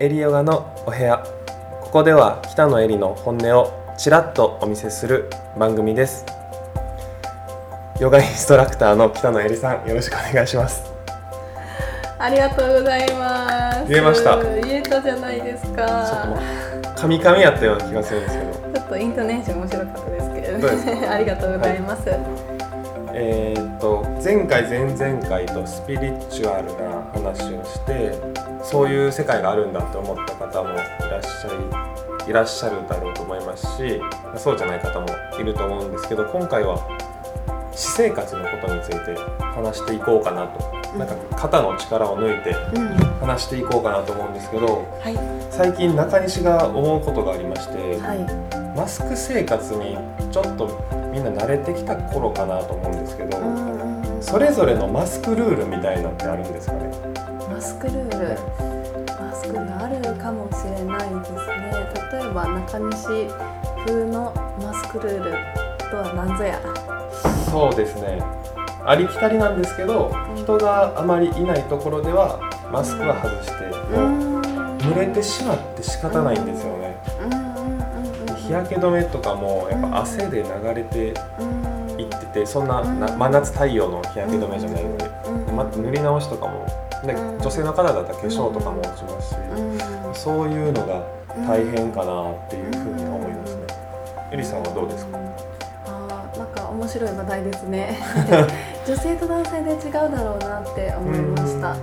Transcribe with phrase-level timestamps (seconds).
[0.00, 1.24] エリヨガのお部屋。
[1.80, 6.26] ここでは北野エリの本音をちらっとお見せする番組です。
[8.00, 10.82] ヨガインストラクターの北野エリさんよろしくお願いします。
[12.18, 13.88] ありがとうございます。
[13.88, 14.42] 言えました。
[14.42, 15.74] 言えたじゃないですちょ
[16.96, 18.52] カミカミやったような気がするんですけど。
[18.52, 21.06] ちょっとイントネーション面白かったですけどね。
[21.06, 22.10] ありがとうございます、
[23.16, 28.12] えーっと前回前々回とスピリチュアルな話をして
[28.62, 34.00] そういう世界があるんだって思った方もいらっしゃいいらっしゃるだろうと思いますし
[34.36, 35.06] そうじゃない方も
[35.38, 36.76] いると思うんですけど今回は
[37.72, 40.84] 私生活のことについて話していこうかなと。
[40.96, 42.96] なんか肩の力を抜いてうん。
[43.18, 45.18] 話していこうかなと思うんですけどはい。
[45.50, 48.76] 最近中西が思うことがありまして、はい。
[48.76, 49.96] マスク生活に
[50.30, 53.38] ちょっとみんな慣れてきた頃かなと思うんですけど、
[54.20, 56.90] それぞれのマスクルールみたいなのってあるんですかね？
[57.48, 58.36] マスクルール？
[59.20, 61.38] マスクルールあるかもしれないですね。
[62.12, 63.28] 例えば中西
[63.86, 65.30] 風のマスクルール
[65.88, 66.60] とは何ぞや？
[67.48, 68.20] そうですね。
[68.84, 70.36] ありきたりなんですけど、うん。
[70.36, 72.40] 人があまりいないところでは
[72.72, 73.66] マスクは外して、
[73.96, 74.40] もう
[74.78, 76.96] 濡れてしまって仕方ないんですよね。
[78.46, 85.56] 日焼け止めとかもやっぱ汗で流れてうんいってて、そんな真夏太陽の日焼け止めじゃないので、うん。
[85.56, 86.66] ま塗り直しとかも、
[87.04, 87.38] ねうん。
[87.38, 90.14] 女性の方だったら化粧とかも落ちますし、うん。
[90.14, 91.02] そういうのが
[91.46, 93.62] 大変かなっていうふうに思いますね。
[94.32, 95.18] エリさんはどうですか？
[96.36, 97.98] なんか面白い話題ですね。
[98.84, 101.70] 女性と男性で違うだろうなって思いました。
[101.70, 101.78] うん。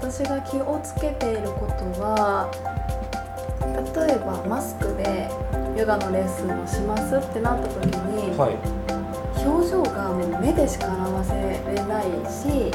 [0.00, 2.50] 私が気をつけていることは
[3.60, 5.30] 例えばマスクで
[5.76, 8.56] ヨガのレッスンをしますってなった時に、はい。
[9.42, 12.70] 表情がもう目でしか表せれないし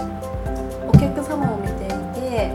[0.88, 2.52] お客様を見ていて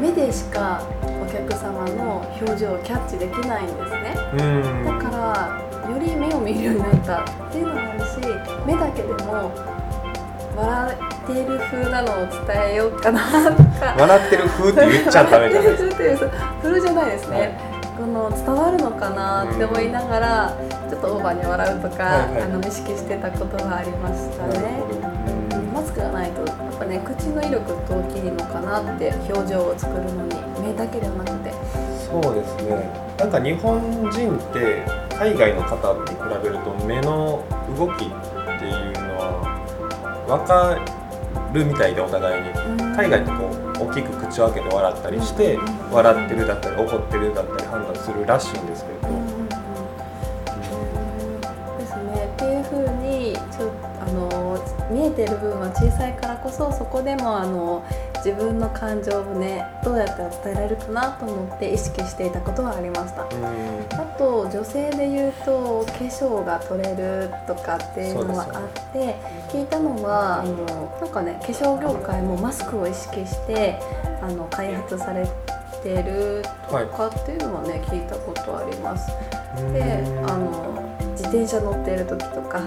[0.00, 0.82] 目でしか
[1.22, 4.36] お客様の表情をキャッチできないんですねう
[4.82, 4.84] ん。
[4.84, 5.10] だか
[5.86, 8.06] らより目を見るようになったっていうのもあるし
[8.66, 9.52] 目だけでも
[10.58, 13.20] 笑っている風なのを伝えようかな
[13.54, 13.94] とか。
[13.98, 15.94] 笑ってる風って言っちゃダメじゃないですか。
[15.94, 16.30] 笑ってる
[16.62, 17.58] 風じゃないですね、
[17.96, 20.56] この伝わるのかなって思いながら
[20.88, 22.42] ちょっとオーバーに笑うとか、はいはい。
[22.42, 24.82] あの意識してたことはありましたね。
[24.88, 25.62] ほど。
[25.72, 31.52] マスクがないとやっぱね口の威力と大きいのかなって表情を作るのに目だけではなくて。
[32.10, 32.90] そうですね。
[33.18, 33.80] なんか日本
[34.10, 34.82] 人って
[35.18, 37.44] 海外の方に比べると目の
[37.76, 38.10] 動き
[40.28, 40.78] 分か
[41.54, 42.50] るみたいでお互いに。
[42.98, 43.50] 海外ってこ
[43.84, 49.08] う大きく口を開けて笑ったりしてうん笑ってるだったり怒ってるだったり判断するらしいんですけれど、
[51.78, 52.28] ですね。
[52.34, 54.58] っていう風にちょあの
[54.90, 57.84] 見えてる部分は小さいからこそそこでもあの
[58.24, 63.22] 自分の感情をねどうやったら伝えられるかなと思って意識していたことはありました。
[63.22, 69.16] あと女性で言うと化粧が取れるとかっていうのはあって
[69.48, 73.78] 聞いたのはあのなんかね化粧業界もマスクを意識して
[74.20, 75.26] あの開発され
[75.82, 79.10] てるとかっていうのはね聞いたことあります。
[79.72, 80.74] であの
[81.12, 82.60] 自転車乗っている時とか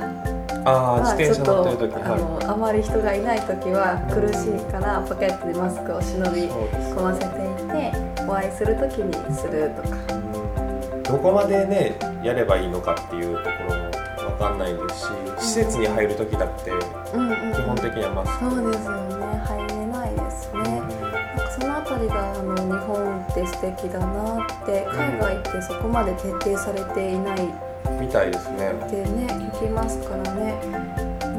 [0.65, 7.29] あ自転車乗ってる時ちょっとあのあまり人がいない時は苦しいからポケットにマスクを忍び込ませてい
[7.67, 9.97] てお会いする時にするとか。
[10.13, 11.03] うん。
[11.03, 13.91] どこまでねやればいいのかっていうところも
[14.31, 15.07] 分かんないです
[15.39, 19.43] し施設に入る時だってうんうん基本的にはマスク、そうですよね。
[19.45, 27.70] 入れないですね、なんかそのあたりがあの日本って素敵だなって海外ってそこまで徹底されていないっ
[28.01, 28.73] みたいですね。
[28.89, 30.55] てね聞きますからね。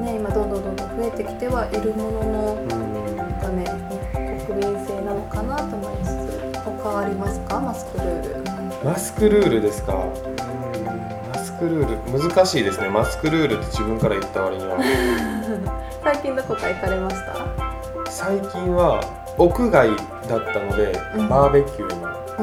[0.01, 3.17] ね今どんどんどんどん増えてきてはいるもののうん。
[3.17, 3.65] なんかね
[4.47, 7.61] 国民性なのかなと思いつつ他ありますか？
[7.61, 9.95] マスクルール、マスクルールですか？
[9.95, 10.03] うん
[11.33, 12.89] マスクルール難しいですね。
[12.89, 14.79] マスクルールって自分から言った割には。
[16.05, 17.35] 最近どこか行かれました？
[18.11, 19.01] 最近は
[19.39, 19.89] 屋外
[20.29, 21.29] だったので、うん。
[21.29, 21.95] バーベキュー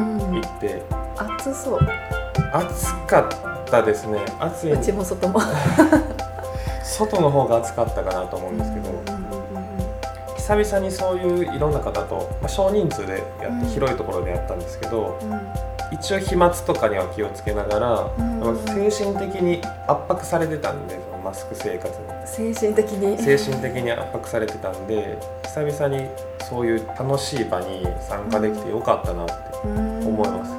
[0.02, 0.42] にうん。
[0.42, 0.84] 行って。
[1.18, 1.80] 暑そう。
[2.54, 3.28] 暑かっ
[3.70, 4.20] たですね。
[4.40, 4.74] 暑い。
[4.74, 5.40] うちも外も。
[6.84, 8.90] 外の方が暑かったかなと思うんですけど、
[10.36, 15.32] 久々にそういういろんな方と、まあ、少人数でやって、うん広いところでやったんですけどうん。
[15.32, 15.50] うん
[15.92, 18.40] 一応飛沫とかには気をつけながら、うん。
[18.40, 22.54] まあ精神的に圧迫されてたんでそのマスク生活に。
[22.54, 23.18] 精神的に。
[23.18, 26.08] 精神的に圧迫されてたんで久々に
[26.48, 29.34] そういう楽しい場に参加できてよかったなって、
[29.64, 30.52] 思います。
[30.52, 30.59] マス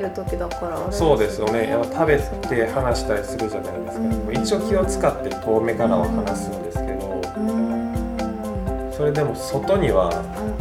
[0.00, 1.68] てる時だからあれそうですよね。
[1.70, 2.18] やっぱ食べ
[2.48, 4.36] て話したりするじゃないですか、うん。
[4.36, 8.92] 一応気を使って遠目からは話すんですけど、うん。
[8.92, 10.10] それでも外には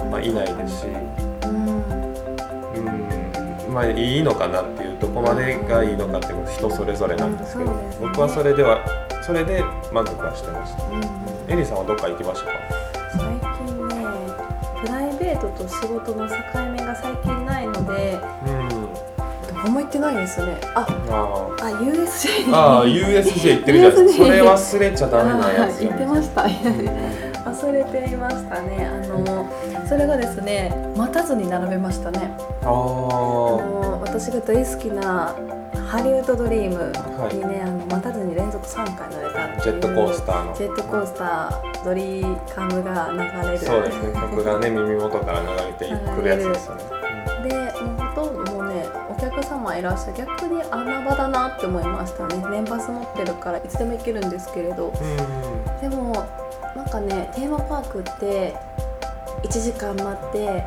[0.02, 0.12] うん。
[0.12, 0.88] まあ、いないですし。
[0.88, 1.68] うん。
[3.68, 3.74] うん。
[3.74, 7.98] まあいいのかなっていうどこまでがいいのかっていうのは人それぞれなんですけど、ね。
[8.00, 8.80] 僕はそれでは
[9.22, 10.84] それで満足はしてました。
[10.84, 11.02] うん。
[11.50, 12.60] エリさんはどっか行きましたか？
[13.18, 13.22] 最
[13.66, 14.06] 近ね
[14.82, 16.36] プライベートと仕事の境
[16.72, 18.90] 目が最近ないのでうん
[19.58, 26.44] どこも行ってないですねあああ USJ にあああ USJ 行ってるじゃないですかそれ忘れちゃダメなやつあ言ってました。
[26.44, 26.52] うん
[27.48, 28.86] 忘れていましたね。
[28.86, 29.50] あの
[29.88, 32.36] それがですね待たずに並べましたね。
[32.64, 35.34] ああの私が大好きな
[35.88, 37.36] ハリウッドドリームはい。
[37.36, 40.54] にね、あの待たずに連続3回乗れたジェットコースターの。
[40.54, 43.60] ジェットコースタードリカムが流れる。
[43.60, 44.14] そうですね。
[44.14, 46.84] 曲がね耳元から流れてくるやつですよね。
[46.84, 46.97] で
[49.48, 50.14] 様いらっしゃる。
[50.18, 52.44] 逆に穴場だなって思いましたね。
[52.50, 54.94] 年パス持ってるからいつでも行けるんですけれど。
[55.82, 55.90] うん。
[55.90, 56.14] でも
[56.76, 58.56] なんかねテーマパークって
[59.44, 60.66] 1時間待って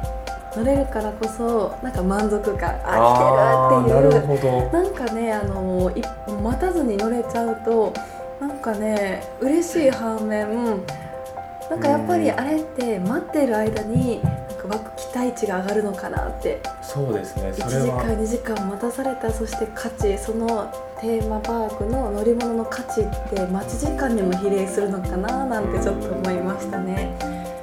[0.57, 4.73] 乗れるからこそなんか満足感あ来てるっていう。
[4.73, 6.03] なんかねあのい
[6.43, 7.93] 待たずに乗れちゃうと
[8.41, 10.83] なんかね嬉しい反面
[11.69, 16.61] なんかやっぱりあれって待ってる間になんか湧く期待値が上がるのかなって。
[16.83, 17.51] そうですね。
[17.51, 18.03] 1それは。
[18.03, 27.17] 時間2時間待たされたそして価値そのテーマパークの乗り物の価値って待ち時間にも比例するのかななんてちょっと思いましたね。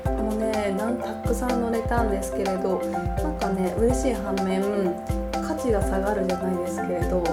[0.05, 2.79] もうねなんたくさん乗れたんですけれど
[3.21, 4.61] なんかね嬉しい反面
[5.31, 7.23] 価値が下がるじゃないですけれど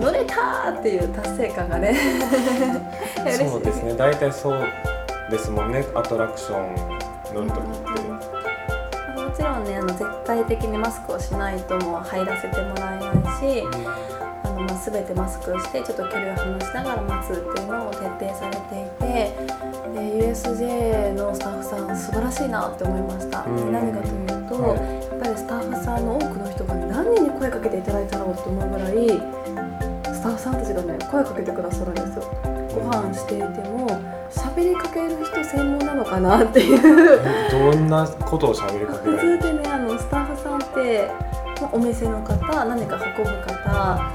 [0.00, 1.94] 乗れたーっていう達成感がね
[3.48, 3.94] そうですね。
[3.94, 4.58] 大体そう
[5.30, 5.84] ですもんね。
[5.94, 6.74] アトラクション
[7.34, 7.60] 乗るって
[9.84, 13.62] の絶対的にマスクをしないともう入らせてもらえないし
[14.42, 19.54] あの、まあ、全てマスクをしてちょっと距離を離しながら待つっていうのも徹底されていて
[19.94, 23.44] で USJ のスタッフさん素晴らしいなって思いました。
[23.44, 28.94] 何かというと、はいやっぱりスタッフさんの多くの人がね何人に声かけていただいたろうと思うぐらい
[30.12, 32.63] スタッフさんたちがね声かけてくださるんですよ。
[32.74, 33.88] ご飯していても
[34.30, 37.20] 喋りかける人専門なのかなっていう。
[37.24, 41.10] えどんなことを喋りかけら普通でねあのスタッフさんって、
[41.60, 44.12] まあ、お店の方何か運ぶ方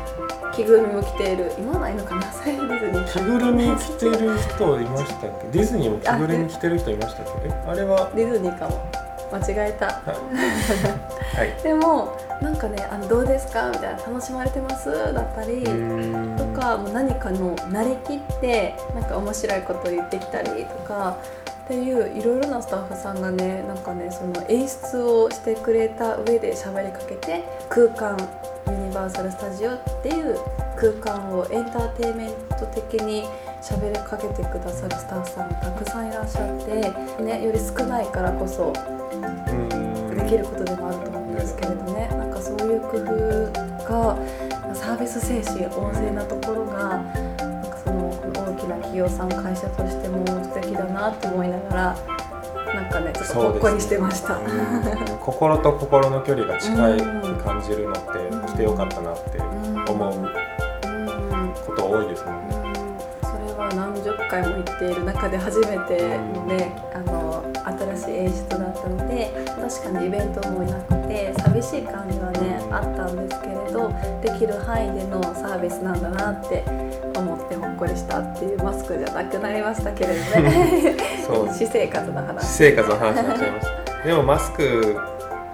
[0.53, 5.47] 着ぐるみを着ている今はないのかなディズニー着ぐるみ着てる人いましたっけ？
[5.57, 7.47] ディズニーも着ぐるみ着てる人いましたっけ？
[7.47, 8.79] えあれはディズニーかも。
[9.31, 9.85] 間違えた。
[9.85, 11.53] はい。
[11.63, 21.17] でもなんかねあの「どうですか?」みたいな「楽しまれてます?」だったりとかもう何かの慣れきってなんか面白いことを言ってきたりとか
[21.65, 28.17] っていういろいろなスタッフさんがねなんかねその演出をしてくれた上で喋りかけて空間
[28.67, 30.37] ユニバーサル・スタジオっていう
[30.75, 33.27] 空間をエンターテインメント的に
[33.61, 38.73] 喋りかけてくださるスタッフさんがたくさんいらっしゃって、ね、より少ないからこそ
[39.13, 39.17] う
[39.75, 42.09] んできることでもあると思うんですけれどね
[42.39, 43.51] かそういう工夫
[43.85, 51.97] がサービス精神旺盛なところがなんかその大きな企業さん会社としても素敵だなって思いながら
[52.73, 54.35] なんかねちょっとほっこりしてました。
[54.37, 55.17] うん。
[55.19, 57.03] 心と心の距離が近いって
[57.43, 58.45] 感じるのってうん。
[58.45, 59.39] 来てよかったなって
[59.91, 62.55] 思ううんこと多いですもんね。
[63.23, 67.28] それは何十回も言っている中で初めてのね、あの新しい
[68.19, 73.91] 演出だったので確かにイベントもなくて寂しい感じはねあったんですけれど
[74.21, 76.63] できる範囲でのサービスなんだなって
[77.15, 80.95] 思ってほっこりしたっていうマスクじゃなくなりましたけれどね。
[81.25, 81.47] そう。
[81.47, 82.45] 私生活の話。
[82.45, 84.03] 私生活の話になっちゃいました。
[84.03, 84.97] でもマスク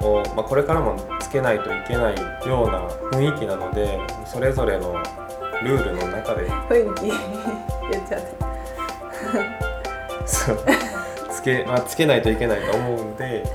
[0.02, 2.16] を、まあ、これからもつけないといけない
[2.48, 4.96] ような雰囲気なのでそれぞれの
[5.64, 6.50] ルールの中で。
[6.70, 7.12] 雰囲気。
[7.92, 8.46] 言っちゃって
[10.26, 10.58] そう。
[10.58, 10.95] つ
[11.46, 13.46] け,、まあ、つけないといけないと思うんで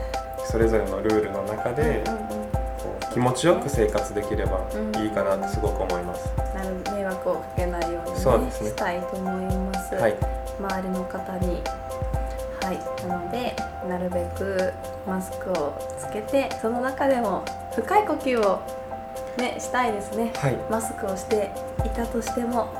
[0.51, 2.03] それぞれのルールの中で
[3.11, 4.67] う気持ちよく生活できれば
[5.03, 6.31] いいかなってすごく思います。
[6.55, 8.71] なる迷惑をかけないように、ねそうですね。
[8.71, 9.95] したいと思います。
[9.95, 10.17] はい、
[10.59, 11.63] 周りの方に。
[12.63, 13.09] はい。
[13.09, 13.57] なので
[13.89, 14.73] なるべく
[15.07, 17.45] マスクをつけてその中でも
[17.75, 18.61] 深い呼吸を
[19.39, 20.33] ねしたいですね。
[20.37, 21.51] はい、マスクをして
[21.85, 22.73] いたとしても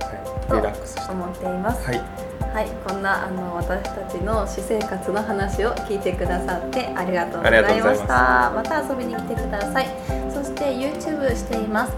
[0.00, 1.12] はい、リラックスして。
[1.12, 1.86] 思っています。
[1.86, 2.02] はい、
[2.52, 8.50] はいこんなあの私たちの私生活の話を聞いてくださってありがとうございました。
[8.54, 9.86] また遊びに来てください。
[10.32, 11.92] そして YouTube しています。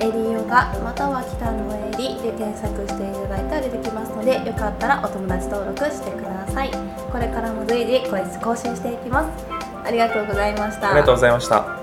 [0.00, 6.70] エリヨガまたは北のエリで検索していただいたら出てきますのでよかったらお友達登録してください。
[7.12, 9.28] これからも随時更新していきます。
[9.84, 10.90] ありがとうございました。
[10.90, 11.79] ありがとうございました。